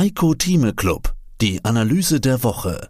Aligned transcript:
Heiko 0.00 0.32
Thieme 0.32 0.72
Club, 0.72 1.12
die 1.42 1.62
Analyse 1.62 2.20
der 2.22 2.42
Woche. 2.42 2.88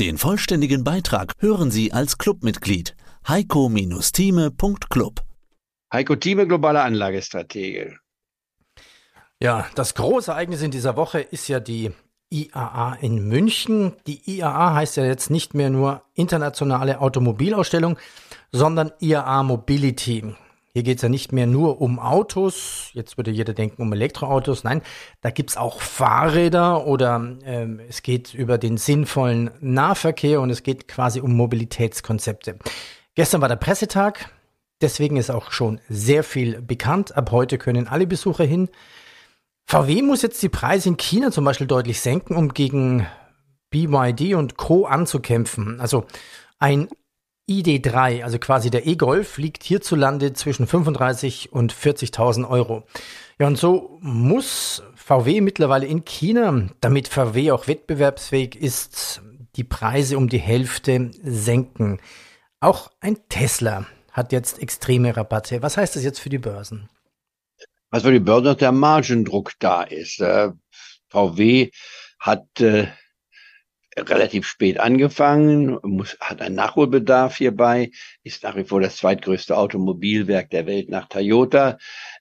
Den 0.00 0.16
vollständigen 0.16 0.82
Beitrag 0.82 1.34
hören 1.38 1.70
Sie 1.70 1.92
als 1.92 2.16
Clubmitglied 2.16 2.96
heiko-thieme.club. 3.28 5.20
Heiko 5.92 6.16
Thieme, 6.16 6.46
globale 6.46 6.80
Anlagestratege. 6.80 7.98
Ja, 9.38 9.66
das 9.74 9.94
große 9.94 10.30
Ereignis 10.30 10.62
in 10.62 10.70
dieser 10.70 10.96
Woche 10.96 11.20
ist 11.20 11.46
ja 11.48 11.60
die 11.60 11.90
IAA 12.30 12.94
in 13.02 13.28
München. 13.28 13.92
Die 14.06 14.22
IAA 14.34 14.76
heißt 14.76 14.96
ja 14.96 15.04
jetzt 15.04 15.28
nicht 15.28 15.52
mehr 15.52 15.68
nur 15.68 16.04
Internationale 16.14 17.02
Automobilausstellung, 17.02 17.98
sondern 18.50 18.92
IAA 19.00 19.42
Mobility. 19.42 20.34
Hier 20.78 20.84
geht 20.84 20.98
es 20.98 21.02
ja 21.02 21.08
nicht 21.08 21.32
mehr 21.32 21.48
nur 21.48 21.80
um 21.80 21.98
Autos, 21.98 22.90
jetzt 22.92 23.16
würde 23.16 23.32
jeder 23.32 23.52
denken 23.52 23.82
um 23.82 23.92
Elektroautos, 23.92 24.62
nein, 24.62 24.80
da 25.22 25.30
gibt 25.30 25.50
es 25.50 25.56
auch 25.56 25.80
Fahrräder 25.80 26.86
oder 26.86 27.36
ähm, 27.44 27.80
es 27.88 28.02
geht 28.02 28.32
über 28.32 28.58
den 28.58 28.76
sinnvollen 28.76 29.50
Nahverkehr 29.58 30.40
und 30.40 30.50
es 30.50 30.62
geht 30.62 30.86
quasi 30.86 31.20
um 31.20 31.34
Mobilitätskonzepte. 31.34 32.60
Gestern 33.16 33.40
war 33.40 33.48
der 33.48 33.56
Pressetag, 33.56 34.30
deswegen 34.80 35.16
ist 35.16 35.30
auch 35.30 35.50
schon 35.50 35.80
sehr 35.88 36.22
viel 36.22 36.62
bekannt. 36.62 37.16
Ab 37.16 37.32
heute 37.32 37.58
können 37.58 37.88
alle 37.88 38.06
Besucher 38.06 38.44
hin. 38.44 38.68
VW 39.66 40.02
muss 40.02 40.22
jetzt 40.22 40.40
die 40.44 40.48
Preise 40.48 40.90
in 40.90 40.96
China 40.96 41.32
zum 41.32 41.44
Beispiel 41.44 41.66
deutlich 41.66 42.00
senken, 42.00 42.36
um 42.36 42.54
gegen 42.54 43.04
BYD 43.70 44.34
und 44.34 44.56
Co. 44.56 44.86
anzukämpfen. 44.86 45.80
Also 45.80 46.06
ein 46.60 46.86
ID3, 47.48 48.22
also 48.24 48.38
quasi 48.38 48.70
der 48.70 48.86
E-Golf, 48.86 49.38
liegt 49.38 49.64
hierzulande 49.64 50.32
zwischen 50.32 50.66
35 50.66 51.52
und 51.52 51.72
40.000 51.72 52.48
Euro. 52.48 52.84
Ja, 53.38 53.46
und 53.46 53.56
so 53.56 53.98
muss 54.00 54.82
VW 54.94 55.40
mittlerweile 55.40 55.86
in 55.86 56.04
China, 56.04 56.68
damit 56.80 57.08
VW 57.08 57.52
auch 57.52 57.68
wettbewerbsfähig 57.68 58.56
ist, 58.56 59.22
die 59.56 59.64
Preise 59.64 60.18
um 60.18 60.28
die 60.28 60.38
Hälfte 60.38 61.10
senken. 61.22 62.00
Auch 62.60 62.90
ein 63.00 63.18
Tesla 63.28 63.86
hat 64.12 64.32
jetzt 64.32 64.60
extreme 64.60 65.16
Rabatte. 65.16 65.62
Was 65.62 65.76
heißt 65.76 65.96
das 65.96 66.04
jetzt 66.04 66.18
für 66.18 66.28
die 66.28 66.38
Börsen? 66.38 66.88
was 67.90 68.02
für 68.02 68.12
die 68.12 68.20
Börse, 68.20 68.44
dass 68.44 68.56
der 68.58 68.72
Margendruck 68.72 69.52
da 69.58 69.82
ist. 69.82 70.20
Äh, 70.20 70.50
VW 71.08 71.70
hat 72.18 72.60
äh, 72.60 72.88
relativ 74.06 74.46
spät 74.46 74.80
angefangen, 74.80 75.78
muss, 75.82 76.16
hat 76.20 76.40
einen 76.40 76.54
Nachholbedarf 76.54 77.36
hierbei, 77.36 77.90
ist 78.22 78.42
nach 78.42 78.56
wie 78.56 78.64
vor 78.64 78.80
das 78.80 78.96
zweitgrößte 78.96 79.56
Automobilwerk 79.56 80.50
der 80.50 80.66
Welt 80.66 80.88
nach 80.88 81.08
Toyota. 81.08 81.78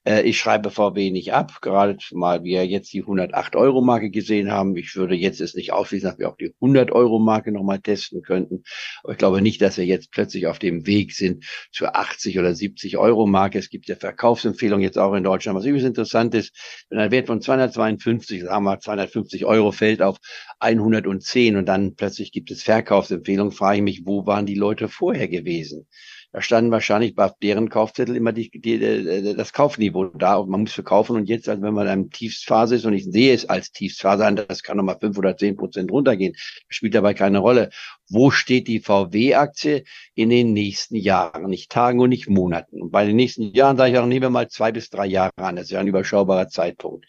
Äh, 0.07 0.21
ich 0.21 0.39
schreibe 0.39 0.71
VW 0.71 1.11
nicht 1.11 1.33
ab, 1.33 1.59
gerade 1.61 1.97
mal 2.13 2.43
wir 2.43 2.65
jetzt 2.65 2.93
die 2.93 3.03
108-Euro-Marke 3.03 4.09
gesehen 4.09 4.51
haben. 4.51 4.75
Ich 4.77 4.95
würde 4.95 5.15
jetzt 5.15 5.41
es 5.41 5.53
nicht 5.53 5.73
ausschließen, 5.73 6.09
dass 6.09 6.17
wir 6.17 6.29
auch 6.29 6.37
die 6.37 6.53
100-Euro-Marke 6.61 7.51
nochmal 7.51 7.79
testen 7.79 8.21
könnten. 8.21 8.63
Aber 9.03 9.11
ich 9.11 9.17
glaube 9.17 9.41
nicht, 9.41 9.61
dass 9.61 9.77
wir 9.77 9.85
jetzt 9.85 10.11
plötzlich 10.11 10.47
auf 10.47 10.59
dem 10.59 10.87
Weg 10.87 11.13
sind 11.13 11.43
zur 11.73 11.97
80 11.97 12.39
oder 12.39 12.49
70-Euro-Marke. 12.49 13.59
Es 13.59 13.69
gibt 13.69 13.89
ja 13.89 13.95
Verkaufsempfehlungen 13.97 14.83
jetzt 14.83 14.97
auch 14.97 15.13
in 15.13 15.25
Deutschland. 15.25 15.57
Was 15.57 15.65
übrigens 15.65 15.89
interessant 15.89 16.33
ist, 16.35 16.85
wenn 16.89 16.99
ein 16.99 17.11
Wert 17.11 17.27
von 17.27 17.41
252, 17.41 18.43
sagen 18.43 18.63
wir 18.63 18.79
250 18.79 19.45
Euro 19.45 19.73
fällt 19.73 20.01
auf 20.01 20.17
110 20.59 21.57
und 21.57 21.65
dann 21.65 21.95
plötzlich 21.95 22.31
gibt 22.31 22.49
es 22.51 22.63
Verkaufsempfehlungen, 22.63 23.51
frage 23.51 23.77
ich 23.77 23.83
mich, 23.83 24.01
wo 24.05 24.25
waren 24.25 24.45
die 24.45 24.55
Leute 24.55 24.87
vorher 24.87 25.27
gewesen? 25.27 25.85
Da 26.31 26.41
standen 26.41 26.71
wahrscheinlich 26.71 27.15
bei 27.15 27.31
deren 27.41 27.69
Kaufzettel 27.69 28.15
immer 28.15 28.33
die, 28.33 28.49
die, 28.49 28.79
die, 28.79 29.35
das 29.35 29.53
Kaufniveau 29.53 30.05
da 30.05 30.35
und 30.35 30.49
man 30.49 30.61
muss 30.61 30.73
verkaufen 30.73 31.15
und 31.15 31.29
jetzt, 31.29 31.47
also 31.47 31.61
wenn 31.61 31.73
man 31.73 31.87
in 31.87 31.91
einem 31.91 32.09
Tiefstphase 32.09 32.75
ist 32.75 32.85
und 32.85 32.93
ich 32.93 33.05
sehe 33.05 33.33
es 33.33 33.47
als 33.47 33.71
Tiefstphase 33.71 34.25
an, 34.25 34.35
das 34.35 34.61
kann 34.61 34.77
nochmal 34.77 34.99
fünf 34.99 35.17
oder 35.17 35.37
zehn 35.37 35.55
Prozent 35.55 35.91
runtergehen, 35.91 36.35
spielt 36.67 36.95
dabei 36.95 37.13
keine 37.13 37.39
Rolle. 37.39 37.69
Wo 38.09 38.31
steht 38.31 38.67
die 38.67 38.79
VW-Aktie 38.79 39.83
in 40.15 40.29
den 40.29 40.53
nächsten 40.53 40.95
Jahren? 40.95 41.49
Nicht 41.49 41.71
Tagen 41.71 41.99
und 41.99 42.09
nicht 42.09 42.29
Monaten. 42.29 42.81
Und 42.81 42.91
bei 42.91 43.05
den 43.05 43.15
nächsten 43.15 43.53
Jahren 43.53 43.77
sage 43.77 43.91
ich 43.91 43.97
auch, 43.97 44.05
nehmen 44.05 44.21
wir 44.21 44.29
mal 44.29 44.47
zwei 44.47 44.71
bis 44.71 44.89
drei 44.89 45.05
Jahre 45.05 45.31
an. 45.37 45.57
Das 45.57 45.65
ist 45.65 45.71
ja 45.71 45.79
ein 45.79 45.87
überschaubarer 45.87 46.47
Zeitpunkt. 46.47 47.05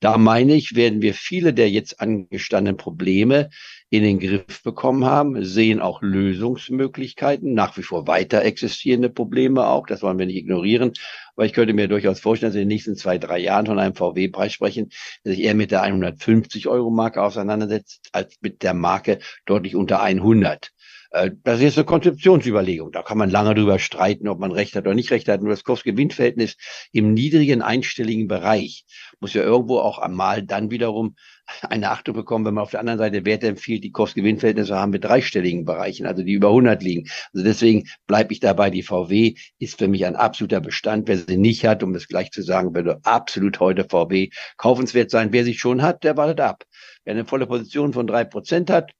Da 0.00 0.16
meine 0.16 0.54
ich, 0.54 0.74
werden 0.74 1.02
wir 1.02 1.12
viele 1.12 1.52
der 1.52 1.70
jetzt 1.70 2.00
angestandenen 2.00 2.76
Probleme 2.76 3.50
in 3.90 4.02
den 4.02 4.20
Griff 4.20 4.62
bekommen 4.62 5.04
haben, 5.04 5.44
sehen 5.44 5.80
auch 5.80 6.02
Lösungsmöglichkeiten, 6.02 7.54
nach 7.54 7.76
wie 7.76 7.82
vor 7.82 8.06
weiter 8.06 8.42
existierende 8.42 9.08
Probleme 9.08 9.66
auch, 9.66 9.86
das 9.86 10.02
wollen 10.02 10.18
wir 10.18 10.26
nicht 10.26 10.36
ignorieren. 10.36 10.92
Aber 11.38 11.46
ich 11.46 11.52
könnte 11.52 11.72
mir 11.72 11.86
durchaus 11.86 12.18
vorstellen, 12.18 12.50
dass 12.50 12.56
wir 12.56 12.62
in 12.62 12.68
den 12.68 12.74
nächsten 12.74 12.96
zwei, 12.96 13.16
drei 13.16 13.38
Jahren 13.38 13.64
von 13.64 13.78
einem 13.78 13.94
VW-Preis 13.94 14.52
sprechen, 14.52 14.88
der 15.24 15.34
sich 15.34 15.42
eher 15.44 15.54
mit 15.54 15.70
der 15.70 15.84
150-Euro-Marke 15.84 17.22
auseinandersetzt, 17.22 18.08
als 18.10 18.38
mit 18.40 18.64
der 18.64 18.74
Marke 18.74 19.20
deutlich 19.46 19.76
unter 19.76 20.02
100. 20.02 20.72
Äh, 21.10 21.30
das 21.42 21.60
ist 21.60 21.78
eine 21.78 21.86
Konzeptionsüberlegung. 21.86 22.92
Da 22.92 23.02
kann 23.02 23.18
man 23.18 23.30
lange 23.30 23.54
drüber 23.54 23.78
streiten, 23.78 24.28
ob 24.28 24.38
man 24.38 24.52
recht 24.52 24.76
hat 24.76 24.84
oder 24.84 24.94
nicht 24.94 25.10
recht 25.10 25.28
hat. 25.28 25.40
Nur 25.40 25.50
das 25.50 25.64
Kurs-Gewinn-Verhältnis 25.64 26.56
im 26.92 27.14
niedrigen 27.14 27.62
einstelligen 27.62 28.28
Bereich 28.28 28.84
muss 29.20 29.34
ja 29.34 29.42
irgendwo 29.42 29.78
auch 29.78 29.98
einmal 29.98 30.42
dann 30.42 30.70
wiederum 30.70 31.16
eine 31.62 31.90
Achtung 31.90 32.14
bekommen, 32.14 32.44
wenn 32.44 32.54
man 32.54 32.62
auf 32.62 32.72
der 32.72 32.80
anderen 32.80 32.98
Seite 32.98 33.24
Werte 33.24 33.46
empfiehlt, 33.46 33.82
die 33.82 33.90
Kost-Gewinn-Verhältnisse 33.90 34.76
haben 34.76 34.90
mit 34.90 35.04
dreistelligen 35.04 35.64
Bereichen, 35.64 36.06
also 36.06 36.22
die 36.22 36.32
über 36.32 36.48
100 36.48 36.82
liegen. 36.82 37.08
Also 37.32 37.44
deswegen 37.44 37.88
bleibe 38.06 38.34
ich 38.34 38.40
dabei, 38.40 38.68
die 38.68 38.82
VW 38.82 39.34
ist 39.58 39.78
für 39.78 39.88
mich 39.88 40.04
ein 40.04 40.16
absoluter 40.16 40.60
Bestand. 40.60 41.08
Wer 41.08 41.16
sie 41.16 41.38
nicht 41.38 41.64
hat, 41.64 41.82
um 41.82 41.94
das 41.94 42.06
gleich 42.06 42.30
zu 42.32 42.42
sagen, 42.42 42.74
würde 42.74 43.00
absolut 43.04 43.60
heute 43.60 43.84
VW 43.84 44.28
kaufenswert 44.58 45.10
sein. 45.10 45.32
Wer 45.32 45.44
sie 45.44 45.54
schon 45.54 45.80
hat, 45.80 46.04
der 46.04 46.18
wartet 46.18 46.40
ab. 46.40 46.64
Wer 47.04 47.14
eine 47.14 47.24
volle 47.24 47.46
Position 47.46 47.94
von 47.94 48.06
drei 48.06 48.24
Prozent 48.24 48.68
hat, 48.68 48.92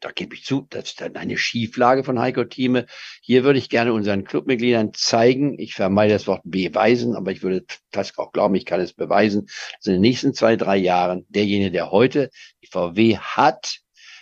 da 0.00 0.10
gebe 0.10 0.34
ich 0.34 0.44
zu, 0.44 0.66
das 0.70 0.90
ist 0.90 1.00
dann 1.00 1.16
eine 1.16 1.36
Schieflage 1.36 2.04
von 2.04 2.18
Heiko 2.18 2.44
Thieme. 2.44 2.86
Hier 3.22 3.44
würde 3.44 3.58
ich 3.58 3.68
gerne 3.68 3.92
unseren 3.92 4.24
Clubmitgliedern 4.24 4.92
zeigen, 4.94 5.58
ich 5.58 5.74
vermeide 5.74 6.14
das 6.14 6.26
Wort 6.26 6.42
beweisen, 6.44 7.14
aber 7.14 7.30
ich 7.32 7.42
würde 7.42 7.64
fast 7.92 8.18
auch 8.18 8.32
glauben, 8.32 8.54
ich 8.54 8.64
kann 8.64 8.80
es 8.80 8.92
beweisen, 8.92 9.46
dass 9.46 9.86
in 9.86 9.92
den 9.94 10.00
nächsten 10.00 10.34
zwei, 10.34 10.56
drei 10.56 10.76
Jahren 10.76 11.26
derjenige, 11.28 11.70
der 11.70 11.90
heute 11.90 12.30
die 12.62 12.68
VW 12.68 13.18
hat, 13.18 13.80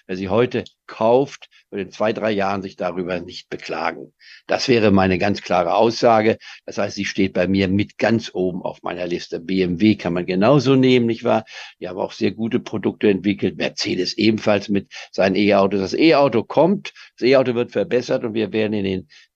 wer 0.09 0.17
sie 0.17 0.29
heute 0.29 0.65
kauft, 0.87 1.49
wird 1.71 1.83
in 1.83 1.93
zwei, 1.93 2.13
drei 2.13 2.33
Jahren 2.33 2.63
sich 2.63 2.77
darüber 2.77 3.21
nicht 3.21 3.51
beklagen. 3.51 4.15
Das 4.47 4.67
wäre 4.69 4.91
meine 4.91 5.19
ganz 5.19 5.43
klare 5.43 5.75
Aussage. 5.75 6.39
Das 6.65 6.79
heißt, 6.79 6.97
sie 6.97 7.05
steht 7.05 7.35
bei 7.35 7.47
mir 7.47 7.69
mit 7.69 7.99
ganz 7.99 8.31
oben 8.35 8.63
auf 8.63 8.83
meiner 8.83 9.07
Liste. 9.07 9.39
BMW 9.39 9.95
kann 9.97 10.15
man 10.15 10.27
genauso 10.27 10.75
nehmen, 10.75 11.07
nicht 11.07 11.25
wahr? 11.25 11.45
Die 11.79 11.89
haben 11.89 11.99
auch 11.99 12.13
sehr 12.13 12.33
gute 12.33 12.59
Produkte 12.59 13.11
entwickelt. 13.11 13.59
Mercedes 13.59 14.17
ebenfalls 14.17 14.69
mit 14.69 14.91
seinen 15.13 15.37
E-Autos. 15.37 15.81
Das 15.81 15.95
E-Auto 15.95 16.43
kommt, 16.43 16.93
das 17.19 17.29
E-Auto 17.29 17.55
wird 17.55 17.71
verbessert 17.71 18.25
und 18.25 18.35
wir 18.35 18.53
werden 18.53 18.73
in 18.73 18.85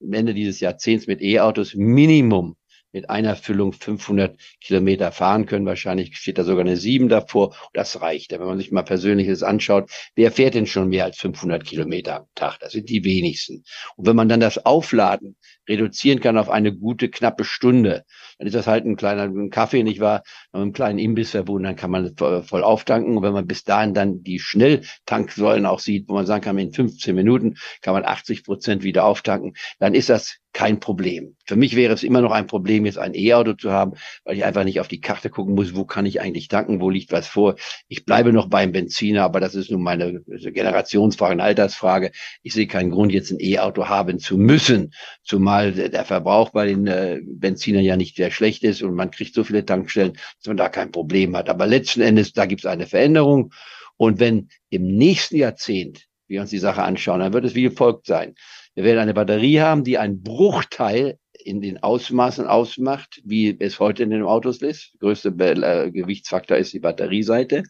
den 0.00 0.12
Ende 0.12 0.34
dieses 0.34 0.58
Jahrzehnts 0.60 1.06
mit 1.06 1.20
E-Autos 1.20 1.74
Minimum 1.74 2.56
mit 2.92 3.10
einer 3.10 3.36
Füllung 3.36 3.72
500 3.72 4.38
Kilometer 4.60 5.12
fahren 5.12 5.46
können. 5.46 5.66
Wahrscheinlich 5.66 6.16
steht 6.16 6.38
da 6.38 6.44
sogar 6.44 6.64
eine 6.64 6.76
7 6.76 7.08
davor. 7.08 7.54
Das 7.72 8.00
reicht. 8.00 8.32
Wenn 8.32 8.40
man 8.40 8.58
sich 8.58 8.70
mal 8.70 8.82
Persönliches 8.82 9.42
anschaut, 9.42 9.90
wer 10.14 10.30
fährt 10.30 10.54
denn 10.54 10.66
schon 10.66 10.88
mehr 10.88 11.04
als 11.04 11.18
500 11.18 11.64
Kilometer 11.64 12.16
am 12.16 12.26
Tag? 12.34 12.58
Das 12.60 12.72
sind 12.72 12.88
die 12.88 13.04
wenigsten. 13.04 13.64
Und 13.96 14.06
wenn 14.06 14.16
man 14.16 14.28
dann 14.28 14.40
das 14.40 14.64
Aufladen 14.64 15.36
reduzieren 15.68 16.20
kann 16.20 16.38
auf 16.38 16.50
eine 16.50 16.74
gute, 16.74 17.08
knappe 17.08 17.44
Stunde, 17.44 18.04
dann 18.38 18.46
ist 18.46 18.54
das 18.54 18.66
halt 18.66 18.84
ein 18.84 18.96
kleiner 18.96 19.22
ein 19.22 19.50
Kaffee, 19.50 19.82
nicht 19.82 20.00
wahr? 20.00 20.22
Man 20.52 20.62
einen 20.62 20.72
kleinen 20.72 20.98
Imbiss 20.98 21.30
verbunden, 21.30 21.64
dann 21.64 21.76
kann 21.76 21.90
man 21.90 22.14
voll 22.16 22.62
auftanken. 22.62 23.16
Und 23.16 23.22
wenn 23.22 23.32
man 23.32 23.46
bis 23.46 23.64
dahin 23.64 23.94
dann 23.94 24.22
die 24.22 24.38
Schnelltanksäulen 24.38 25.66
auch 25.66 25.78
sieht, 25.78 26.08
wo 26.08 26.14
man 26.14 26.26
sagen 26.26 26.42
kann, 26.42 26.58
in 26.58 26.72
15 26.72 27.14
Minuten 27.14 27.54
kann 27.80 27.94
man 27.94 28.04
80 28.04 28.44
Prozent 28.44 28.82
wieder 28.82 29.04
auftanken, 29.04 29.54
dann 29.78 29.94
ist 29.94 30.08
das 30.08 30.41
kein 30.52 30.80
Problem. 30.80 31.36
Für 31.46 31.56
mich 31.56 31.76
wäre 31.76 31.94
es 31.94 32.02
immer 32.02 32.20
noch 32.20 32.32
ein 32.32 32.46
Problem, 32.46 32.84
jetzt 32.84 32.98
ein 32.98 33.14
E-Auto 33.14 33.54
zu 33.54 33.72
haben, 33.72 33.92
weil 34.24 34.36
ich 34.36 34.44
einfach 34.44 34.64
nicht 34.64 34.80
auf 34.80 34.88
die 34.88 35.00
Karte 35.00 35.30
gucken 35.30 35.54
muss, 35.54 35.74
wo 35.74 35.84
kann 35.84 36.06
ich 36.06 36.20
eigentlich 36.20 36.48
tanken, 36.48 36.80
wo 36.80 36.90
liegt 36.90 37.10
was 37.10 37.26
vor. 37.26 37.56
Ich 37.88 38.04
bleibe 38.04 38.32
noch 38.32 38.48
beim 38.48 38.72
Benziner, 38.72 39.24
aber 39.24 39.40
das 39.40 39.54
ist 39.54 39.70
nun 39.70 39.82
meine 39.82 40.20
Generationsfrage, 40.22 41.32
eine 41.32 41.42
Altersfrage. 41.42 42.12
Ich 42.42 42.52
sehe 42.52 42.66
keinen 42.66 42.90
Grund, 42.90 43.12
jetzt 43.12 43.30
ein 43.30 43.40
E-Auto 43.40 43.88
haben 43.88 44.18
zu 44.18 44.36
müssen, 44.36 44.92
zumal 45.22 45.72
der 45.72 46.04
Verbrauch 46.04 46.50
bei 46.50 46.66
den 46.66 46.86
äh, 46.86 47.20
Benzinern 47.24 47.84
ja 47.84 47.96
nicht 47.96 48.16
sehr 48.16 48.30
schlecht 48.30 48.62
ist 48.62 48.82
und 48.82 48.94
man 48.94 49.10
kriegt 49.10 49.34
so 49.34 49.44
viele 49.44 49.64
Tankstellen, 49.64 50.12
dass 50.12 50.46
man 50.46 50.56
da 50.56 50.68
kein 50.68 50.92
Problem 50.92 51.36
hat. 51.36 51.48
Aber 51.48 51.66
letzten 51.66 52.02
Endes, 52.02 52.32
da 52.32 52.46
gibt 52.46 52.62
es 52.62 52.66
eine 52.66 52.86
Veränderung. 52.86 53.52
Und 53.96 54.20
wenn 54.20 54.48
im 54.68 54.96
nächsten 54.96 55.36
Jahrzehnt 55.36 56.08
wir 56.32 56.40
uns 56.40 56.50
die 56.50 56.58
Sache 56.58 56.82
anschauen, 56.82 57.20
dann 57.20 57.32
wird 57.32 57.44
es 57.44 57.54
wie 57.54 57.70
folgt 57.70 58.06
sein. 58.06 58.34
Wir 58.74 58.84
werden 58.84 58.98
eine 58.98 59.14
Batterie 59.14 59.60
haben, 59.60 59.84
die 59.84 59.98
einen 59.98 60.22
Bruchteil 60.22 61.18
in 61.44 61.60
den 61.60 61.82
Ausmaßen 61.82 62.46
ausmacht, 62.46 63.20
wie 63.24 63.56
es 63.60 63.78
heute 63.78 64.02
in 64.02 64.10
den 64.10 64.22
Autos 64.22 64.62
ist. 64.62 64.92
Größte 65.00 65.28
äh, 65.28 65.90
Gewichtsfaktor 65.90 66.56
ist 66.56 66.72
die 66.72 66.80
Batterieseite. 66.80 67.64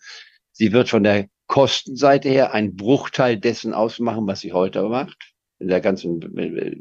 Sie 0.52 0.72
wird 0.72 0.88
von 0.88 1.02
der 1.02 1.26
Kostenseite 1.46 2.28
her 2.28 2.52
einen 2.54 2.76
Bruchteil 2.76 3.36
dessen 3.38 3.74
ausmachen, 3.74 4.26
was 4.26 4.40
sie 4.40 4.52
heute 4.52 4.82
macht. 4.84 5.32
in 5.58 5.68
der 5.68 5.80
ganzen 5.80 6.20
äh, 6.38 6.76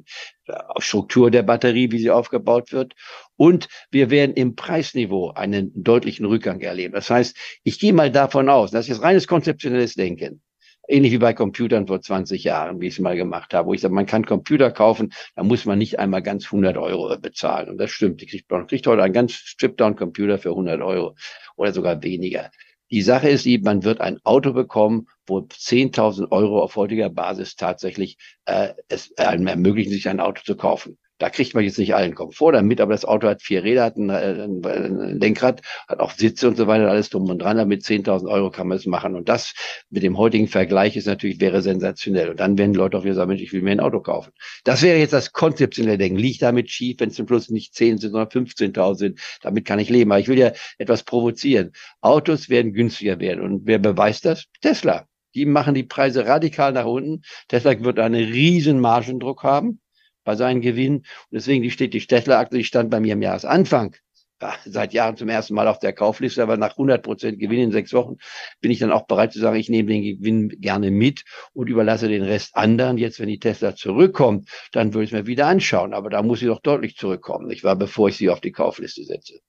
Struktur 0.80 1.32
der 1.32 1.44
Batterie, 1.44 1.92
wie 1.92 2.00
sie 2.00 2.12
aufgebaut 2.12 2.72
wird. 2.72 2.94
Und 3.38 3.68
wir 3.90 4.10
werden 4.10 4.36
im 4.36 4.56
Preisniveau 4.56 5.32
einen 5.32 5.72
deutlichen 5.76 6.26
Rückgang 6.26 6.62
erleben. 6.62 6.94
Das 6.94 7.10
heißt, 7.10 7.36
ich 7.64 7.80
gehe 7.80 7.94
mal 7.94 8.12
davon 8.12 8.50
aus, 8.50 8.72
das 8.72 8.90
ist 8.90 9.02
reines 9.02 9.28
konzeptionelles 9.28 9.96
Denken 9.96 10.42
ähnlich 10.92 11.12
wie 11.14 11.18
bei 11.18 11.34
Computern 11.34 11.88
vor 11.88 12.02
20 12.02 12.44
Jahren, 12.44 12.82
wie 12.82 12.88
ich 12.88 12.96
es 12.96 13.00
mal 13.00 13.16
gemacht 13.16 13.54
habe, 13.54 13.68
wo 13.68 13.74
ich 13.74 13.82
sage, 13.82 13.94
man 13.94 14.06
kann 14.06 14.26
Computer 14.26 14.72
kaufen, 14.72 15.14
da 15.36 15.44
muss 15.44 15.66
man 15.66 15.78
nicht 15.78 16.00
einmal 16.00 16.22
ganz 16.22 16.46
100 16.46 16.78
Euro 16.78 17.18
bezahlen. 17.18 17.70
Und 17.70 17.78
das 17.78 17.92
stimmt. 17.92 18.22
Ich 18.22 18.30
kriege, 18.30 18.44
man 18.50 18.68
kriegt 18.68 18.86
heute 18.88 19.04
einen 19.04 19.14
ganz 19.14 19.34
Strip-Down-Computer 19.34 20.38
für 20.38 20.50
100 20.50 20.82
Euro 20.82 21.16
oder 21.56 21.74
sogar 21.74 22.04
weniger. 22.04 22.52
Die 22.92 23.02
Sache 23.02 23.30
ist 23.30 23.46
die, 23.46 23.58
man 23.58 23.84
wird 23.86 24.02
ein 24.02 24.20
Auto 24.26 24.52
bekommen, 24.52 25.08
wo 25.26 25.40
10.000 25.40 26.30
Euro 26.32 26.62
auf 26.62 26.76
heutiger 26.76 27.10
Basis 27.10 27.56
tatsächlich 27.56 28.18
äh, 28.46 28.74
es 28.90 29.18
einem 29.18 29.48
ermöglichen, 29.48 29.94
sich 29.94 30.10
ein 30.10 30.20
Auto 30.20 30.42
zu 30.44 30.58
kaufen. 30.58 30.98
Da 31.22 31.30
kriegt 31.30 31.54
man 31.54 31.64
jetzt 31.64 31.78
nicht 31.78 31.94
allen 31.94 32.16
Komfort 32.16 32.54
damit, 32.54 32.82
aber 32.82 32.94
das 32.94 33.06
Auto 33.06 33.28
hat 33.28 33.44
vier 33.44 33.64
Räder, 33.64 33.84
hat 33.84 33.96
ein, 33.96 34.10
äh, 34.10 34.44
ein, 34.44 34.66
ein 34.66 35.20
Lenkrad, 35.20 35.62
hat 35.88 36.00
auch 36.00 36.14
Sitze 36.14 36.48
und 36.48 36.58
so 36.58 36.66
weiter, 36.66 36.90
alles 36.90 37.12
drum 37.12 37.30
und 37.30 37.44
dran. 37.44 37.58
Damit 37.58 37.84
10.000 37.84 38.28
Euro 38.28 38.50
kann 38.50 38.68
man 38.68 38.78
es 38.78 38.88
machen. 38.88 39.14
Und 39.14 39.30
das 39.30 39.54
mit 39.92 40.02
dem 40.02 40.18
heutigen 40.18 40.48
Vergleich 40.48 40.98
ist 40.98 41.06
natürlich, 41.06 41.40
wäre 41.40 41.62
sensationell. 41.62 42.32
Und 42.32 42.40
dann 42.40 42.58
werden 42.58 42.74
Leute 42.74 42.98
auch 42.98 43.04
wieder 43.04 43.14
sagen, 43.14 43.30
Mensch, 43.30 43.44
ich 43.44 43.54
will 43.54 43.62
mir 43.62 43.70
ein 43.70 43.80
Auto 43.80 44.00
kaufen. 44.00 44.32
Das 44.64 44.82
wäre 44.82 44.98
jetzt 44.98 45.14
das 45.14 45.32
konzeptionelle 45.32 46.00
Denken. 46.00 46.18
Liegt 46.18 46.42
damit 46.42 46.72
schief, 46.72 47.00
wenn 47.00 47.10
es 47.10 47.16
zum 47.16 47.28
Schluss 47.28 47.52
nicht 47.52 47.76
10 47.76 48.00
sind, 48.00 48.14
sondern 48.14 48.30
15.000 48.30 48.96
sind. 48.96 49.20
Damit 49.44 49.66
kann 49.66 49.78
ich 49.78 49.90
leben. 49.90 50.12
Aber 50.12 50.20
ich 50.20 50.28
will 50.28 50.40
ja 50.40 50.54
etwas 50.80 51.04
provozieren. 51.04 51.72
Autos 52.02 52.50
werden 52.50 52.74
günstiger 52.74 53.20
werden. 53.20 53.42
Und 53.42 53.68
wer 53.68 53.78
beweist 53.78 54.26
das? 54.26 54.46
Tesla. 54.62 55.06
Die 55.36 55.46
machen 55.46 55.76
die 55.76 55.84
Preise 55.84 56.26
radikal 56.26 56.74
nach 56.74 56.86
unten. 56.86 57.22
Tesla 57.48 57.80
wird 57.84 58.00
einen 58.00 58.24
riesen 58.24 58.80
Margendruck 58.80 59.44
haben 59.44 59.81
bei 60.24 60.36
seinen 60.36 60.62
Gewinnen. 60.62 60.98
Und 60.98 61.06
deswegen 61.32 61.64
die 61.64 61.72
steht 61.72 61.94
die 61.94 62.02
Städtler-Aktie, 62.02 62.60
die 62.60 62.66
stand 62.66 62.90
bei 62.90 63.00
mir 63.00 63.14
im 63.14 63.22
Jahresanfang. 63.22 63.96
Ja, 64.42 64.56
seit 64.66 64.92
Jahren 64.94 65.18
zum 65.18 65.30
ersten 65.30 65.54
Mal 65.54 65.68
auf 65.68 65.78
der 65.78 65.94
Kaufliste, 65.94 66.42
aber 66.42 66.58
nach 66.58 66.72
100 66.72 67.04
Prozent 67.04 67.40
Gewinn 67.40 67.60
in 67.60 67.72
sechs 67.72 67.94
Wochen 67.94 68.16
bin 68.60 68.72
ich 68.72 68.80
dann 68.80 68.92
auch 68.92 69.06
bereit 69.06 69.34
zu 69.34 69.40
sagen, 69.40 69.56
ich 69.56 69.70
nehme 69.70 69.90
den 69.90 70.02
Gewinn 70.02 70.50
gerne 70.50 70.90
mit 70.90 71.26
und 71.54 71.70
überlasse 71.70 72.08
den 72.08 72.24
Rest 72.24 72.56
anderen. 72.56 72.98
Jetzt, 72.98 73.20
wenn 73.20 73.28
die 73.28 73.38
Tesla 73.38 73.76
zurückkommt, 73.76 74.50
dann 74.72 74.96
würde 74.96 75.04
ich 75.04 75.12
es 75.12 75.14
mir 75.14 75.28
wieder 75.28 75.46
anschauen. 75.46 75.94
Aber 75.94 76.10
da 76.10 76.24
muss 76.24 76.40
sie 76.40 76.48
doch 76.48 76.60
deutlich 76.60 76.98
zurückkommen, 76.98 77.52
Ich 77.52 77.64
war, 77.64 77.76
bevor 77.76 78.10
ich 78.10 78.18
sie 78.18 78.32
auf 78.32 78.42
die 78.42 78.52
Kaufliste 78.52 79.04
setze. 79.04 79.42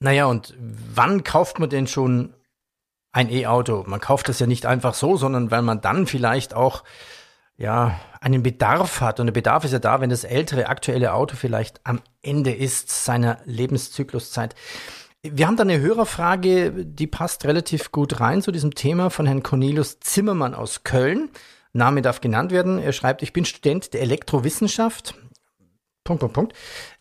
Naja, 0.00 0.26
und 0.26 0.56
wann 0.58 1.24
kauft 1.24 1.58
man 1.58 1.68
denn 1.68 1.86
schon 1.86 2.32
ein 3.12 3.30
E-Auto? 3.30 3.84
Man 3.86 4.00
kauft 4.00 4.30
das 4.30 4.38
ja 4.38 4.46
nicht 4.46 4.64
einfach 4.64 4.94
so, 4.94 5.16
sondern 5.16 5.50
weil 5.50 5.62
man 5.62 5.82
dann 5.82 6.06
vielleicht 6.06 6.54
auch 6.54 6.84
ja, 7.58 8.00
einen 8.20 8.42
Bedarf 8.42 9.00
hat. 9.00 9.20
Und 9.20 9.26
der 9.26 9.32
Bedarf 9.32 9.64
ist 9.64 9.72
ja 9.72 9.80
da, 9.80 10.00
wenn 10.00 10.10
das 10.10 10.24
ältere 10.24 10.68
aktuelle 10.68 11.12
Auto 11.12 11.36
vielleicht 11.36 11.80
am 11.84 12.00
Ende 12.22 12.54
ist 12.54 13.04
seiner 13.04 13.38
Lebenszykluszeit. 13.44 14.54
Wir 15.22 15.48
haben 15.48 15.56
da 15.56 15.64
eine 15.64 15.80
Hörerfrage, 15.80 16.70
die 16.86 17.08
passt 17.08 17.44
relativ 17.44 17.90
gut 17.90 18.20
rein 18.20 18.40
zu 18.40 18.52
diesem 18.52 18.74
Thema 18.74 19.10
von 19.10 19.26
Herrn 19.26 19.42
Cornelius 19.42 19.98
Zimmermann 19.98 20.54
aus 20.54 20.84
Köln. 20.84 21.30
Name 21.72 22.00
darf 22.00 22.20
genannt 22.20 22.52
werden. 22.52 22.78
Er 22.78 22.92
schreibt, 22.92 23.22
ich 23.22 23.32
bin 23.32 23.44
Student 23.44 23.92
der 23.92 24.02
Elektrowissenschaft. 24.02 25.14
Punkt, 26.04 26.20
Punkt, 26.20 26.34
Punkt. 26.34 26.52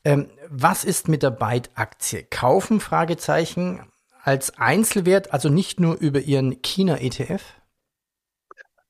Ähm, 0.03 0.27
was 0.49 0.83
ist 0.83 1.07
mit 1.07 1.21
der 1.21 1.29
Byte-Aktie? 1.29 2.23
Kaufen? 2.23 2.79
Fragezeichen. 2.79 3.81
Als 4.23 4.57
Einzelwert, 4.57 5.31
also 5.31 5.47
nicht 5.47 5.79
nur 5.79 5.95
über 5.95 6.19
Ihren 6.19 6.61
China-ETF? 6.61 7.56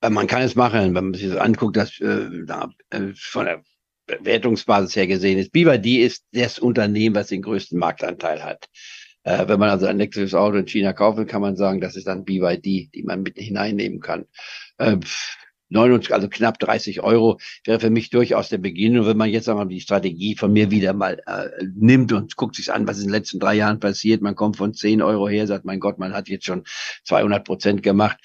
Äh, 0.02 0.10
man 0.10 0.28
kann 0.28 0.42
es 0.42 0.56
machen, 0.56 0.96
wenn 0.96 1.06
man 1.06 1.14
sich 1.14 1.30
das 1.30 1.38
anguckt, 1.38 1.78
dass 1.78 2.00
äh, 2.00 2.28
äh, 2.90 3.14
von 3.16 3.46
der 3.46 3.64
Bewertungsbasis 4.08 4.96
her 4.96 5.08
gesehen 5.08 5.38
ist. 5.38 5.52
BYD 5.52 6.06
ist 6.06 6.26
das 6.32 6.60
Unternehmen, 6.60 7.16
was 7.16 7.28
den 7.28 7.42
größten 7.42 7.78
Marktanteil 7.78 8.44
hat. 8.44 8.68
Äh, 9.24 9.48
wenn 9.48 9.60
man 9.60 9.70
also 9.70 9.86
ein 9.86 10.00
elektrisches 10.00 10.34
Auto 10.34 10.58
in 10.58 10.68
China 10.68 10.94
kaufen, 10.94 11.28
kann 11.28 11.42
man 11.42 11.58
sagen, 11.58 11.82
das 11.82 11.96
ist 11.96 12.08
dann 12.08 12.24
BYD, 12.24 12.94
die 12.94 13.04
man 13.04 13.24
mit 13.24 13.38
hineinnehmen 13.38 14.00
kann. 14.00 14.26
Äh, 14.78 14.98
29, 15.70 16.14
also 16.14 16.30
knapp 16.30 16.60
30 16.60 17.02
Euro 17.02 17.40
wäre 17.66 17.82
für 17.82 17.90
mich 17.90 18.10
durchaus 18.10 18.48
der 18.48 18.58
Beginn. 18.58 18.98
Und 18.98 19.06
wenn 19.06 19.18
man 19.18 19.30
jetzt 19.30 19.50
einmal 19.50 19.68
die 19.68 19.82
Strategie 19.82 20.38
von 20.38 20.54
mir 20.54 20.72
wieder 20.72 20.94
mal 20.94 21.22
äh, 21.26 21.50
nimmt 21.76 22.14
und 22.14 22.38
guckt 22.38 22.56
sich 22.56 22.72
an, 22.72 22.88
was 22.88 23.00
in 23.00 23.08
den 23.08 23.12
letzten 23.12 23.40
drei 23.40 23.56
Jahren 23.56 23.82
passiert, 23.82 24.22
man 24.22 24.36
kommt 24.36 24.56
von 24.56 24.74
10 24.74 25.02
Euro 25.02 25.28
her, 25.28 25.46
sagt, 25.46 25.66
mein 25.66 25.82
Gott, 25.82 26.00
man 26.00 26.14
hat 26.14 26.30
jetzt 26.30 26.46
schon 26.46 26.64
200 27.04 27.44
Prozent 27.44 27.84
gemacht 27.84 28.18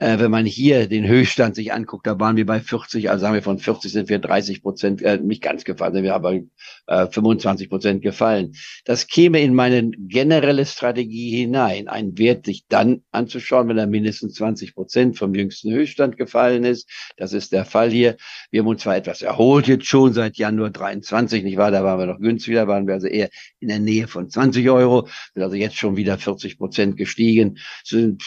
äh, 0.00 0.18
wenn 0.18 0.30
man 0.30 0.46
hier 0.46 0.88
den 0.88 1.06
Höchststand 1.06 1.54
sich 1.54 1.72
anguckt, 1.72 2.06
da 2.06 2.18
waren 2.18 2.36
wir 2.36 2.46
bei 2.46 2.58
40, 2.60 3.10
also 3.10 3.20
sagen 3.20 3.34
wir 3.34 3.42
von 3.42 3.58
40 3.58 3.92
sind 3.92 4.08
wir 4.08 4.18
30 4.18 4.62
Prozent, 4.62 5.02
äh, 5.02 5.18
nicht 5.18 5.42
ganz 5.42 5.64
gefallen, 5.64 5.92
sind 5.92 6.04
wir 6.04 6.14
aber 6.14 6.40
äh, 6.86 7.06
25 7.06 7.68
Prozent 7.68 8.02
gefallen. 8.02 8.54
Das 8.86 9.06
käme 9.06 9.40
in 9.40 9.54
meine 9.54 9.90
generelle 9.90 10.64
Strategie 10.64 11.36
hinein, 11.36 11.86
einen 11.86 12.16
Wert 12.18 12.46
sich 12.46 12.64
dann 12.68 13.02
anzuschauen, 13.10 13.68
wenn 13.68 13.76
er 13.76 13.86
mindestens 13.86 14.34
20 14.34 14.74
Prozent 14.74 15.18
vom 15.18 15.34
jüngsten 15.34 15.70
Höchststand 15.70 16.16
gefallen 16.16 16.64
ist. 16.64 16.88
Das 17.18 17.34
ist 17.34 17.52
der 17.52 17.66
Fall 17.66 17.90
hier. 17.90 18.16
Wir 18.50 18.60
haben 18.60 18.68
uns 18.68 18.82
zwar 18.82 18.96
etwas 18.96 19.20
erholt 19.20 19.68
jetzt 19.68 19.86
schon 19.86 20.14
seit 20.14 20.38
Januar 20.38 20.70
23, 20.70 21.44
nicht 21.44 21.58
wahr? 21.58 21.70
Da 21.70 21.84
waren 21.84 21.98
wir 21.98 22.06
noch 22.06 22.20
günstiger, 22.20 22.66
waren 22.66 22.86
wir 22.86 22.94
also 22.94 23.06
eher 23.06 23.28
in 23.58 23.68
der 23.68 23.78
Nähe 23.78 24.08
von 24.08 24.30
20 24.30 24.70
Euro, 24.70 25.08
sind 25.34 25.42
also 25.42 25.56
jetzt 25.56 25.76
schon 25.76 25.96
wieder 25.96 26.16
40 26.16 26.56
Prozent 26.56 26.96
gestiegen. 26.96 27.58
Sind 27.84 28.22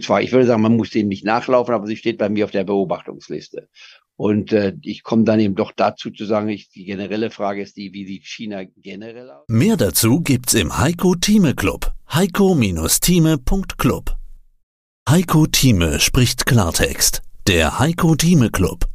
zwar, 0.00 0.22
ich 0.22 0.32
würde 0.32 0.46
sagen, 0.46 0.62
man 0.62 0.76
muss 0.76 0.90
dem 0.90 1.08
nicht 1.08 1.24
nachlaufen, 1.24 1.74
aber 1.74 1.86
sie 1.86 1.96
steht 1.96 2.18
bei 2.18 2.28
mir 2.28 2.44
auf 2.44 2.50
der 2.50 2.64
Beobachtungsliste. 2.64 3.68
Und 4.16 4.52
äh, 4.52 4.74
ich 4.82 5.04
komme 5.04 5.22
dann 5.22 5.38
eben 5.38 5.54
doch 5.54 5.70
dazu 5.70 6.10
zu 6.10 6.24
sagen, 6.24 6.48
ich, 6.48 6.70
die 6.70 6.84
generelle 6.84 7.30
Frage 7.30 7.62
ist 7.62 7.76
die, 7.76 7.92
wie 7.92 8.04
sieht 8.04 8.26
China 8.26 8.64
generell 8.76 9.30
aus? 9.30 9.44
Mehr 9.48 9.76
dazu 9.76 10.20
gibt's 10.20 10.54
im 10.54 10.76
Heiko 10.76 11.14
Thieme 11.14 11.54
Club. 11.54 11.92
Heiko-Thieme.club 12.12 14.16
Heiko 15.08 15.46
Thieme 15.46 16.00
spricht 16.00 16.46
Klartext. 16.46 17.22
Der 17.46 17.78
Heiko 17.78 18.16
Thieme 18.16 18.50
Club. 18.50 18.88